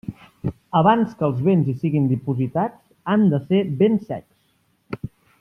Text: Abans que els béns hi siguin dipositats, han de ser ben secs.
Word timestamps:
Abans 0.77 1.11
que 1.19 1.27
els 1.27 1.43
béns 1.47 1.69
hi 1.73 1.75
siguin 1.81 2.07
dipositats, 2.13 2.81
han 3.15 3.27
de 3.35 3.41
ser 3.53 3.61
ben 3.83 4.01
secs. 4.09 5.15